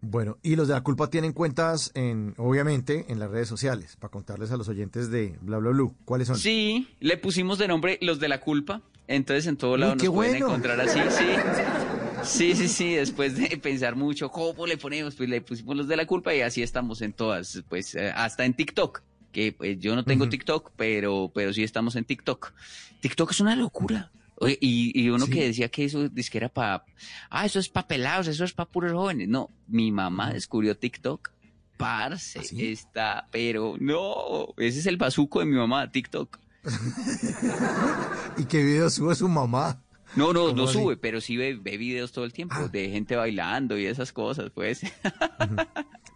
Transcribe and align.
Bueno, 0.00 0.38
y 0.42 0.54
los 0.54 0.68
de 0.68 0.74
la 0.74 0.82
culpa 0.82 1.10
tienen 1.10 1.32
cuentas 1.32 1.90
en, 1.94 2.34
obviamente, 2.36 3.06
en 3.08 3.18
las 3.18 3.30
redes 3.30 3.48
sociales, 3.48 3.96
para 3.96 4.10
contarles 4.10 4.52
a 4.52 4.56
los 4.56 4.68
oyentes 4.68 5.10
de 5.10 5.36
Bla 5.40 5.58
Bla 5.58 5.70
Blue. 5.70 5.96
¿Cuáles 6.04 6.28
son? 6.28 6.38
Sí, 6.38 6.88
le 7.00 7.16
pusimos 7.16 7.58
de 7.58 7.66
nombre 7.66 7.98
los 8.00 8.20
de 8.20 8.28
la 8.28 8.40
culpa. 8.40 8.82
Entonces 9.08 9.46
en 9.46 9.56
todo 9.56 9.76
lado 9.76 9.94
Uy, 9.94 10.04
nos 10.04 10.14
pueden 10.14 10.36
encontrar 10.36 10.80
así, 10.80 11.00
sí. 11.10 11.24
Sí, 12.24 12.54
sí, 12.54 12.68
sí, 12.68 12.94
después 12.94 13.36
de 13.36 13.56
pensar 13.58 13.94
mucho, 13.96 14.28
¿cómo 14.30 14.66
le 14.66 14.76
ponemos? 14.76 15.14
Pues 15.14 15.28
le 15.28 15.40
pusimos 15.40 15.76
los 15.76 15.88
de 15.88 15.96
la 15.96 16.04
culpa 16.04 16.34
y 16.34 16.40
así 16.40 16.62
estamos 16.62 17.00
en 17.00 17.12
todas, 17.12 17.62
pues 17.68 17.94
eh, 17.94 18.12
hasta 18.14 18.44
en 18.44 18.54
TikTok, 18.54 19.02
que 19.32 19.52
pues 19.52 19.78
yo 19.78 19.94
no 19.94 20.04
tengo. 20.04 20.28
TikTok, 20.28 20.72
pero, 20.76 21.30
pero 21.32 21.52
sí 21.52 21.62
estamos 21.62 21.96
en 21.96 22.04
TikTok. 22.04 22.52
TikTok 23.00 23.30
es 23.30 23.40
una 23.40 23.54
locura. 23.54 24.10
Y, 24.40 24.92
y 24.94 25.08
uno 25.10 25.26
Sí. 25.26 25.32
que 25.32 25.44
decía 25.46 25.68
que 25.68 25.84
eso 25.84 26.08
es 26.14 26.30
que 26.30 26.38
era 26.38 26.48
para, 26.48 26.84
ah, 27.30 27.44
eso 27.46 27.58
es 27.58 27.68
para 27.68 27.88
pelados, 27.88 28.28
eso 28.28 28.44
es 28.44 28.52
para 28.52 28.70
puros 28.70 28.92
jóvenes. 28.92 29.28
No, 29.28 29.50
mi 29.66 29.90
mamá 29.90 30.32
descubrió 30.32 30.76
TikTok. 30.76 31.30
Parce, 31.76 32.38
¿Ah, 32.40 32.42
sí? 32.44 32.66
está, 32.72 33.28
pero 33.30 33.76
no, 33.78 34.48
ese 34.56 34.80
es 34.80 34.86
el 34.86 34.96
bazuco 34.96 35.38
de 35.40 35.46
mi 35.46 35.56
mamá, 35.56 35.90
TikTok. 35.90 36.38
¿Y 38.36 38.44
qué 38.44 38.62
video 38.64 38.90
sube 38.90 39.14
su 39.14 39.28
mamá? 39.28 39.82
No, 40.16 40.32
no, 40.32 40.46
¿Cómo 40.46 40.52
no 40.54 40.64
así? 40.64 40.72
sube, 40.74 40.96
pero 40.96 41.20
sí 41.20 41.36
ve, 41.36 41.54
ve 41.60 41.76
videos 41.76 42.12
todo 42.12 42.24
el 42.24 42.32
tiempo 42.32 42.54
Ah. 42.58 42.68
de 42.68 42.88
gente 42.90 43.14
bailando 43.16 43.78
y 43.78 43.86
esas 43.86 44.12
cosas, 44.12 44.50
pues. 44.54 44.80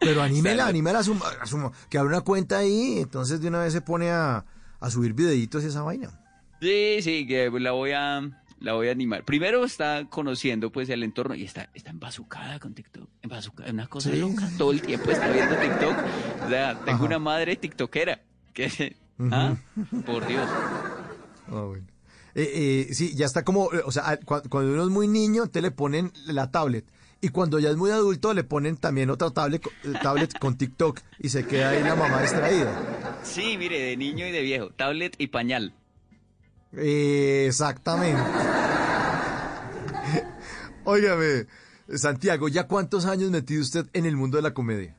Pero 0.00 0.22
anímela, 0.22 0.66
anímela 0.66 1.00
a 1.00 1.04
su, 1.04 1.12
a 1.40 1.46
su- 1.46 1.70
que 1.90 1.98
abre 1.98 2.14
una 2.16 2.22
cuenta 2.22 2.58
ahí, 2.58 2.98
entonces 2.98 3.40
de 3.40 3.48
una 3.48 3.60
vez 3.60 3.72
se 3.72 3.82
pone 3.82 4.10
a, 4.10 4.44
a 4.80 4.90
subir 4.90 5.12
videitos 5.12 5.62
y 5.62 5.66
esa 5.66 5.82
vaina. 5.82 6.10
Sí, 6.62 7.02
sí, 7.02 7.26
que 7.26 7.50
la 7.50 7.72
voy 7.72 7.90
a, 7.92 8.22
la 8.60 8.72
voy 8.72 8.88
a 8.88 8.92
animar. 8.92 9.24
Primero 9.24 9.64
está 9.64 10.06
conociendo 10.08 10.70
pues 10.72 10.88
el 10.88 11.02
entorno 11.02 11.34
y 11.34 11.42
está, 11.44 11.68
está 11.74 11.90
embazucada 11.90 12.58
con 12.60 12.72
TikTok. 12.74 13.08
Embazucada, 13.20 13.70
una 13.70 13.86
cosa 13.88 14.10
Sí. 14.10 14.16
loca. 14.18 14.48
Todo 14.56 14.70
el 14.72 14.80
tiempo 14.80 15.10
está 15.10 15.28
viendo 15.28 15.54
TikTok. 15.56 15.96
O 16.46 16.48
sea, 16.48 16.78
tengo 16.84 16.96
Ajá. 16.98 17.04
una 17.04 17.18
madre 17.18 17.56
tiktokera. 17.56 18.20
Que, 18.54 18.96
¿ah? 19.30 19.56
Por 20.06 20.26
Dios. 20.26 20.48
Ah, 21.48 21.60
bueno. 21.66 21.86
Eh, 22.34 22.86
eh, 22.88 22.94
sí, 22.94 23.14
ya 23.14 23.26
está 23.26 23.44
como, 23.44 23.70
eh, 23.74 23.82
o 23.84 23.92
sea, 23.92 24.18
cuando 24.24 24.72
uno 24.72 24.84
es 24.84 24.88
muy 24.88 25.06
niño, 25.08 25.48
te 25.48 25.60
le 25.60 25.70
ponen 25.70 26.12
la 26.26 26.50
tablet. 26.50 26.86
Y 27.20 27.28
cuando 27.28 27.58
ya 27.58 27.70
es 27.70 27.76
muy 27.76 27.90
adulto, 27.90 28.34
le 28.34 28.42
ponen 28.42 28.76
también 28.76 29.08
otra 29.10 29.30
tablet, 29.30 29.62
tablet 30.02 30.36
con 30.38 30.56
TikTok 30.56 31.00
y 31.20 31.28
se 31.28 31.46
queda 31.46 31.70
ahí 31.70 31.82
la 31.82 31.94
mamá 31.94 32.20
distraída. 32.20 33.18
Sí, 33.22 33.56
mire, 33.58 33.78
de 33.80 33.96
niño 33.96 34.26
y 34.26 34.32
de 34.32 34.42
viejo. 34.42 34.70
Tablet 34.70 35.14
y 35.18 35.28
pañal. 35.28 35.72
Eh, 36.76 37.46
exactamente. 37.48 38.22
Óigame, 40.84 41.46
Santiago, 41.94 42.48
¿ya 42.48 42.66
cuántos 42.66 43.04
años 43.04 43.30
metido 43.30 43.62
usted 43.62 43.86
en 43.92 44.06
el 44.06 44.16
mundo 44.16 44.36
de 44.36 44.42
la 44.42 44.54
comedia? 44.54 44.96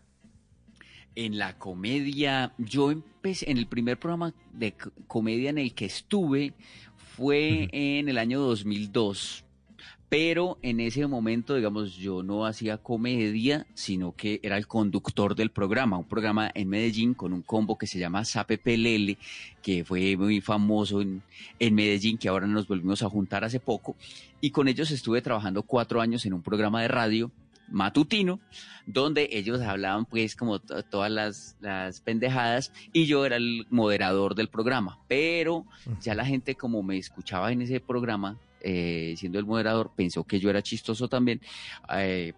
En 1.15 1.37
la 1.37 1.57
comedia, 1.57 2.53
yo 2.57 2.91
empecé, 2.91 3.49
en 3.51 3.57
el 3.57 3.67
primer 3.67 3.99
programa 3.99 4.33
de 4.53 4.75
comedia 5.07 5.49
en 5.49 5.57
el 5.57 5.73
que 5.73 5.85
estuve 5.85 6.53
fue 7.15 7.67
en 7.71 8.09
el 8.09 8.17
año 8.17 8.39
2002. 8.39 9.45
Pero 10.13 10.59
en 10.61 10.79
ese 10.79 11.07
momento, 11.07 11.55
digamos, 11.55 11.95
yo 11.95 12.21
no 12.21 12.45
hacía 12.45 12.77
comedia, 12.77 13.65
sino 13.73 14.11
que 14.11 14.39
era 14.43 14.57
el 14.57 14.67
conductor 14.67 15.33
del 15.33 15.49
programa, 15.49 15.97
un 15.97 16.03
programa 16.07 16.51
en 16.53 16.69
Medellín 16.69 17.15
con 17.15 17.33
un 17.33 17.41
combo 17.41 17.79
que 17.79 17.87
se 17.87 17.97
llama 17.97 18.23
Sape 18.23 18.59
Pelele, 18.59 19.17
que 19.63 19.83
fue 19.83 20.15
muy 20.15 20.39
famoso 20.39 21.01
en, 21.01 21.23
en 21.57 21.73
Medellín, 21.73 22.19
que 22.19 22.29
ahora 22.29 22.45
nos 22.45 22.67
volvimos 22.67 23.01
a 23.01 23.09
juntar 23.09 23.43
hace 23.43 23.59
poco. 23.59 23.95
Y 24.39 24.51
con 24.51 24.67
ellos 24.67 24.91
estuve 24.91 25.23
trabajando 25.23 25.63
cuatro 25.63 25.99
años 25.99 26.27
en 26.27 26.33
un 26.33 26.43
programa 26.43 26.83
de 26.83 26.89
radio 26.89 27.31
matutino, 27.71 28.39
donde 28.85 29.29
ellos 29.31 29.61
hablaban 29.61 30.05
pues 30.05 30.35
como 30.35 30.59
to- 30.59 30.83
todas 30.83 31.09
las, 31.09 31.57
las 31.59 32.01
pendejadas 32.01 32.71
y 32.91 33.07
yo 33.07 33.25
era 33.25 33.37
el 33.37 33.65
moderador 33.71 34.35
del 34.35 34.47
programa, 34.49 34.99
pero 35.07 35.65
ya 36.01 36.13
la 36.13 36.23
gente 36.25 36.53
como 36.53 36.83
me 36.83 36.97
escuchaba 36.99 37.51
en 37.51 37.63
ese 37.63 37.79
programa, 37.79 38.37
eh, 38.63 39.13
siendo 39.17 39.37
el 39.39 39.45
moderador, 39.45 39.91
pensó 39.95 40.23
que 40.23 40.39
yo 40.39 40.49
era 40.49 40.61
chistoso 40.63 41.07
también, 41.07 41.41
eh, 41.89 42.33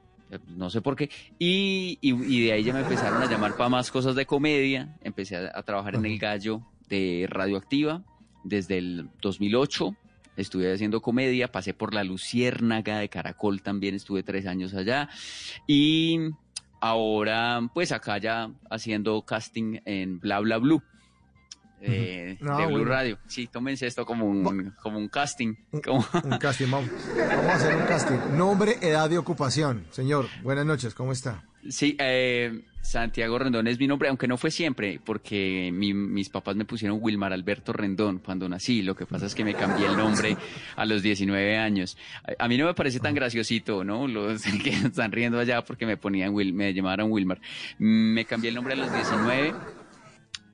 no 0.47 0.69
sé 0.69 0.81
por 0.81 0.95
qué, 0.95 1.09
y, 1.39 1.97
y- 2.01 2.13
y 2.35 2.45
de 2.45 2.51
ahí 2.53 2.63
ya 2.63 2.73
me 2.73 2.79
empezaron 2.81 3.21
a 3.21 3.27
llamar 3.27 3.55
para 3.55 3.69
más 3.69 3.91
cosas 3.91 4.15
de 4.15 4.25
comedia, 4.25 4.89
empecé 5.01 5.37
a, 5.37 5.51
a 5.53 5.63
trabajar 5.63 5.95
en 5.95 6.05
El 6.05 6.17
Gallo 6.17 6.63
de 6.89 7.27
Radioactiva 7.29 8.03
desde 8.43 8.77
el 8.79 9.11
2008, 9.21 9.95
estuve 10.35 10.73
haciendo 10.73 10.99
comedia, 11.01 11.47
pasé 11.47 11.73
por 11.73 11.93
La 11.93 12.03
Luciérnaga 12.03 12.99
de 12.99 13.09
Caracol 13.09 13.61
también, 13.61 13.95
estuve 13.95 14.23
tres 14.23 14.45
años 14.47 14.73
allá, 14.73 15.09
y 15.67 16.17
ahora 16.81 17.61
pues 17.73 17.91
acá 17.91 18.17
ya 18.17 18.51
haciendo 18.69 19.21
casting 19.23 19.79
en 19.85 20.19
Bla 20.19 20.39
Bla 20.39 20.57
Blue. 20.57 20.83
Eh, 21.81 22.37
de 22.39 22.45
Blue 22.65 22.69
bueno. 22.69 22.85
Radio. 22.85 23.17
Sí, 23.27 23.47
tómense 23.47 23.87
esto 23.87 24.05
como 24.05 24.25
un, 24.25 24.73
como 24.81 24.97
un 24.97 25.07
casting. 25.07 25.55
Como- 25.83 26.05
Un 26.23 26.37
casting, 26.37 26.69
vamos, 26.71 26.89
vamos 27.17 27.45
a 27.45 27.53
hacer 27.55 27.75
un 27.75 27.83
casting. 27.83 28.17
Nombre, 28.37 28.77
edad 28.81 29.09
y 29.11 29.17
ocupación. 29.17 29.85
Señor, 29.91 30.27
buenas 30.43 30.65
noches, 30.65 30.93
¿cómo 30.93 31.11
está? 31.11 31.43
Sí, 31.67 31.97
eh, 31.99 32.61
Santiago 32.83 33.39
Rendón 33.39 33.65
es 33.67 33.79
mi 33.79 33.87
nombre, 33.87 34.07
aunque 34.09 34.27
no 34.27 34.37
fue 34.37 34.51
siempre, 34.51 34.99
porque 35.03 35.71
mi- 35.73 35.95
mis 35.95 36.29
papás 36.29 36.55
me 36.55 36.63
pusieron 36.63 36.99
Wilmar 37.01 37.33
Alberto 37.33 37.73
Rendón 37.73 38.19
cuando 38.19 38.47
nací. 38.47 38.83
Lo 38.83 38.95
que 38.95 39.07
pasa 39.07 39.25
es 39.25 39.33
que 39.33 39.43
me 39.43 39.55
cambié 39.55 39.87
el 39.87 39.97
nombre 39.97 40.37
a 40.75 40.85
los 40.85 41.01
19 41.01 41.57
años. 41.57 41.97
A, 42.39 42.45
a 42.45 42.47
mí 42.47 42.57
no 42.59 42.67
me 42.67 42.75
parece 42.75 42.99
tan 42.99 43.15
graciosito, 43.15 43.83
¿no? 43.83 44.07
Los 44.07 44.43
que 44.63 44.69
están 44.69 45.11
riendo 45.11 45.39
allá 45.39 45.63
porque 45.65 45.87
me 45.87 45.97
ponían 45.97 46.35
Wil, 46.35 46.53
me 46.53 46.71
llamaron 46.71 47.11
Wilmar. 47.11 47.41
Me 47.79 48.25
cambié 48.25 48.49
el 48.49 48.55
nombre 48.55 48.73
a 48.75 48.77
los 48.77 48.93
19. 48.93 49.55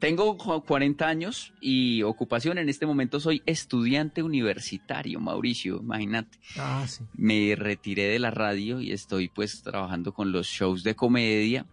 Tengo 0.01 0.35
cu- 0.35 0.63
40 0.65 1.07
años 1.07 1.53
y 1.61 2.01
ocupación 2.01 2.57
en 2.57 2.67
este 2.69 2.85
momento 2.87 3.19
soy 3.19 3.43
estudiante 3.45 4.23
universitario, 4.23 5.19
Mauricio, 5.19 5.77
imagínate 5.77 6.39
Ah, 6.57 6.85
sí. 6.87 7.03
me 7.13 7.55
retiré 7.55 8.05
de 8.07 8.17
la 8.17 8.31
radio 8.31 8.81
y 8.81 8.91
estoy 8.91 9.29
pues 9.29 9.61
trabajando 9.61 10.11
con 10.11 10.31
los 10.31 10.47
shows 10.47 10.81
de 10.83 10.95
comedia 10.95 11.67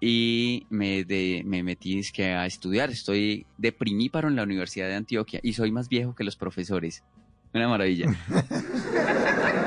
y 0.00 0.66
me, 0.70 1.02
de- 1.04 1.42
me 1.44 1.62
metí 1.64 1.98
es 1.98 2.12
que 2.12 2.26
a 2.26 2.46
estudiar. 2.46 2.90
Estoy 2.90 3.46
de 3.58 3.72
primíparo 3.72 4.28
en 4.28 4.36
la 4.36 4.44
Universidad 4.44 4.86
de 4.86 4.94
Antioquia 4.94 5.40
y 5.42 5.54
soy 5.54 5.72
más 5.72 5.88
viejo 5.88 6.14
que 6.14 6.22
los 6.22 6.36
profesores. 6.36 7.02
Una 7.52 7.68
maravilla. 7.68 8.06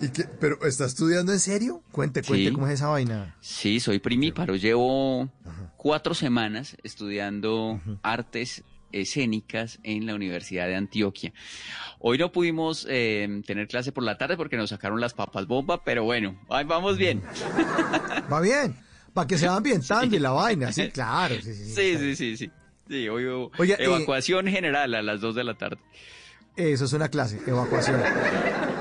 ¿Y 0.00 0.08
qué? 0.10 0.24
¿Pero 0.40 0.64
está 0.66 0.84
estudiando 0.86 1.32
en 1.32 1.40
serio? 1.40 1.82
Cuente, 1.90 2.22
cuente 2.22 2.48
Sí. 2.48 2.52
cómo 2.52 2.66
es 2.68 2.74
esa 2.74 2.88
vaina. 2.88 3.34
Sí, 3.40 3.80
soy 3.80 3.98
primíparo. 3.98 4.54
Llevo 4.56 5.28
cuatro 5.76 6.14
semanas 6.14 6.76
estudiando 6.82 7.80
artes 8.02 8.62
escénicas 8.92 9.80
en 9.82 10.06
la 10.06 10.14
Universidad 10.14 10.66
de 10.66 10.76
Antioquia. 10.76 11.32
Hoy 11.98 12.16
no 12.16 12.32
pudimos 12.32 12.86
eh, 12.88 13.42
tener 13.46 13.68
clase 13.68 13.92
por 13.92 14.02
la 14.04 14.16
tarde 14.16 14.36
porque 14.36 14.56
nos 14.56 14.70
sacaron 14.70 15.00
las 15.00 15.14
papas 15.14 15.46
bomba, 15.46 15.84
pero 15.84 16.04
bueno, 16.04 16.40
ahí 16.48 16.64
vamos 16.64 16.96
bien. 16.96 17.22
Va 18.32 18.40
bien, 18.40 18.76
para 19.12 19.26
que 19.26 19.36
se 19.36 19.46
va 19.48 19.56
ambientando 19.56 20.14
y 20.16 20.18
la 20.18 20.30
vaina, 20.30 20.72
sí, 20.72 20.88
claro. 20.90 21.34
Sí, 21.36 21.42
sí, 21.42 21.54
sí. 21.54 21.74
Sí, 21.74 21.96
sí, 21.98 22.16
sí, 22.16 22.36
sí. 22.36 22.50
Sí, 22.88 23.08
hoy 23.08 23.26
hubo 23.26 23.50
eh, 23.62 23.76
evacuación 23.80 24.46
general 24.46 24.94
a 24.94 25.02
las 25.02 25.20
2 25.20 25.34
de 25.34 25.44
la 25.44 25.54
tarde. 25.58 25.76
Eso 26.56 26.86
es 26.86 26.92
una 26.94 27.08
clase, 27.08 27.40
evacuación. 27.46 28.00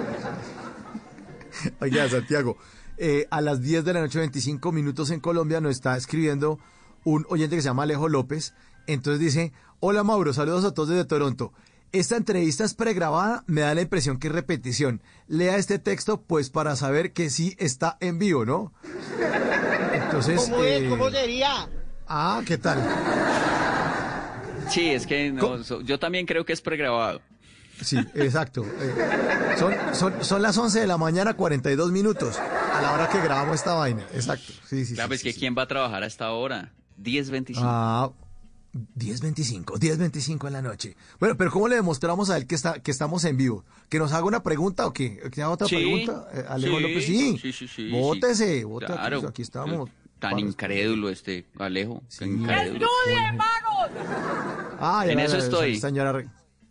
Oiga, 1.81 2.09
Santiago, 2.09 2.57
eh, 2.97 3.27
a 3.29 3.41
las 3.41 3.61
10 3.61 3.85
de 3.85 3.93
la 3.93 4.01
noche, 4.01 4.19
25 4.19 4.71
minutos 4.71 5.11
en 5.11 5.19
Colombia, 5.19 5.61
nos 5.61 5.71
está 5.71 5.95
escribiendo 5.97 6.59
un 7.03 7.25
oyente 7.29 7.55
que 7.55 7.61
se 7.61 7.67
llama 7.69 7.83
Alejo 7.83 8.09
López. 8.09 8.53
Entonces 8.87 9.19
dice, 9.19 9.53
hola 9.79 10.03
Mauro, 10.03 10.33
saludos 10.33 10.65
a 10.65 10.73
todos 10.73 10.89
desde 10.89 11.05
Toronto. 11.05 11.53
Esta 11.93 12.17
entrevista 12.17 12.65
es 12.65 12.73
pregrabada, 12.73 13.43
me 13.47 13.61
da 13.61 13.73
la 13.73 13.81
impresión 13.81 14.17
que 14.19 14.27
es 14.27 14.33
repetición. 14.33 15.01
Lea 15.27 15.55
este 15.57 15.79
texto, 15.79 16.21
pues 16.21 16.49
para 16.49 16.75
saber 16.75 17.13
que 17.13 17.29
sí 17.29 17.55
está 17.59 17.97
en 18.01 18.19
vivo, 18.19 18.45
¿no? 18.45 18.73
Entonces... 19.93 20.41
¿Cómo 20.41 20.63
es? 20.63 20.81
eh, 20.83 20.89
¿Cómo 20.89 21.09
sería? 21.09 21.69
Ah, 22.07 22.41
¿qué 22.45 22.57
tal? 22.57 22.77
Sí, 24.69 24.89
es 24.89 25.07
que 25.07 25.31
no, 25.31 25.61
yo 25.81 25.97
también 25.97 26.25
creo 26.25 26.45
que 26.45 26.51
es 26.53 26.61
pregrabado. 26.61 27.21
Sí, 27.81 27.97
exacto. 28.15 28.65
Eh, 28.65 29.55
son, 29.57 29.73
son, 29.93 30.13
son 30.23 30.41
las 30.41 30.57
11 30.57 30.79
de 30.81 30.87
la 30.87 30.97
mañana, 30.97 31.35
42 31.35 31.91
minutos. 31.91 32.37
a 32.37 32.81
la 32.81 32.93
hora 32.93 33.09
que 33.09 33.19
grabamos 33.21 33.55
esta 33.55 33.73
vaina. 33.73 34.03
Exacto. 34.13 34.53
Sí, 34.67 34.85
sí, 34.85 34.93
Claro, 34.95 35.09
sí, 35.09 35.15
es 35.15 35.21
sí, 35.21 35.27
que 35.27 35.33
sí. 35.33 35.39
¿quién 35.39 35.55
va 35.57 35.63
a 35.63 35.67
trabajar 35.67 36.03
a 36.03 36.05
esta 36.07 36.31
hora? 36.31 36.73
10.25. 37.01 37.55
Ah, 37.61 38.09
10.25, 38.95 39.65
10.25 39.79 40.47
en 40.47 40.53
la 40.53 40.61
noche. 40.61 40.95
Bueno, 41.19 41.35
pero 41.37 41.49
¿cómo 41.51 41.67
le 41.67 41.75
demostramos 41.75 42.29
a 42.29 42.37
él 42.37 42.45
que 42.45 42.53
está 42.55 42.79
que 42.79 42.91
estamos 42.91 43.23
en 43.25 43.35
vivo? 43.37 43.65
¿Que 43.89 43.97
nos 43.97 44.11
haga 44.13 44.25
una 44.25 44.43
pregunta 44.43 44.85
o 44.85 44.93
qué? 44.93 45.17
¿Que 45.31 45.41
haga 45.41 45.51
otra 45.53 45.67
Sí, 45.67 45.75
pregunta? 45.77 46.27
Eh, 46.33 46.45
Alejo 46.47 46.77
sí, 46.77 46.81
López, 46.83 47.05
sí. 47.05 47.37
sí, 47.41 47.51
sí, 47.53 47.67
sí, 47.67 47.89
Bótese, 47.91 48.57
sí. 48.59 48.63
bótese, 48.65 48.93
Claro. 48.93 49.27
aquí 49.27 49.41
estamos. 49.41 49.89
Tan 50.19 50.31
para- 50.31 50.41
incrédulo 50.41 51.09
este 51.09 51.45
Alejo. 51.57 52.03
Sí. 52.07 52.25
incrédulo. 52.25 52.87
Ah, 54.79 55.05
En 55.07 55.19
eso 55.19 55.37
estoy. 55.37 55.79
Señora, 55.79 56.23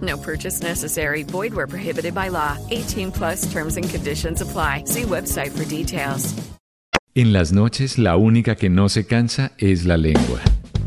No 0.00 0.16
purchase 0.16 0.62
necessary. 0.62 1.24
Void 1.24 1.52
where 1.52 1.66
prohibited 1.66 2.14
by 2.14 2.28
law. 2.28 2.56
18 2.70 3.10
plus 3.10 3.52
terms 3.52 3.76
and 3.76 3.90
conditions 3.90 4.40
apply. 4.40 4.84
See 4.86 5.02
website 5.02 5.50
for 5.50 5.64
details. 5.64 6.32
En 7.16 7.32
las 7.32 7.52
noches 7.52 7.98
la 7.98 8.16
única 8.16 8.54
que 8.54 8.70
no 8.70 8.88
se 8.88 9.04
cansa 9.04 9.50
es 9.58 9.84
la 9.84 9.96
lengua. 9.96 10.40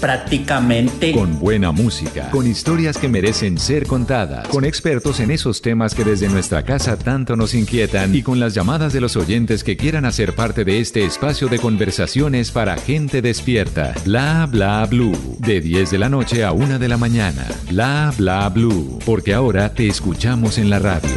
Prácticamente. 0.00 1.12
Con 1.12 1.38
buena 1.38 1.72
música, 1.72 2.30
con 2.30 2.46
historias 2.46 2.98
que 2.98 3.08
merecen 3.08 3.58
ser 3.58 3.86
contadas, 3.86 4.46
con 4.48 4.64
expertos 4.64 5.20
en 5.20 5.30
esos 5.30 5.60
temas 5.60 5.94
que 5.94 6.04
desde 6.04 6.28
nuestra 6.28 6.62
casa 6.62 6.96
tanto 6.96 7.36
nos 7.36 7.54
inquietan 7.54 8.14
y 8.14 8.22
con 8.22 8.38
las 8.38 8.54
llamadas 8.54 8.92
de 8.92 9.00
los 9.00 9.16
oyentes 9.16 9.64
que 9.64 9.76
quieran 9.76 10.04
hacer 10.04 10.34
parte 10.34 10.64
de 10.64 10.80
este 10.80 11.04
espacio 11.04 11.48
de 11.48 11.58
conversaciones 11.58 12.50
para 12.50 12.76
gente 12.76 13.22
despierta. 13.22 13.94
Bla 14.04 14.46
bla 14.46 14.86
blue. 14.86 15.36
De 15.40 15.60
10 15.60 15.90
de 15.90 15.98
la 15.98 16.08
noche 16.08 16.44
a 16.44 16.52
1 16.52 16.78
de 16.78 16.88
la 16.88 16.96
mañana. 16.96 17.46
Bla 17.68 18.12
bla 18.16 18.48
blue. 18.48 18.98
Porque 19.04 19.34
ahora 19.34 19.74
te 19.74 19.88
escuchamos 19.88 20.58
en 20.58 20.70
la 20.70 20.78
radio. 20.78 21.10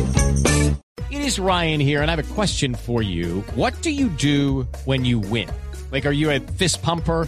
It 1.09 1.19
is 1.19 1.39
Ryan 1.39 1.79
here, 1.79 2.01
and 2.01 2.09
I 2.09 2.15
have 2.15 2.31
a 2.31 2.33
question 2.33 2.73
for 2.73 3.03
you. 3.03 3.43
What 3.55 3.73
do 3.83 3.89
you 3.89 4.09
do 4.17 4.65
when 4.85 5.05
you 5.05 5.19
win? 5.19 5.49
Like, 5.91 6.07
are 6.07 6.13
you 6.13 6.31
a 6.31 6.39
fist 6.39 6.81
pumper? 6.81 7.27